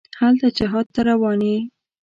هلته 0.19 0.47
جهاد 0.57 0.87
ته 0.93 1.01
روان 1.09 1.39
یې. 1.49 1.57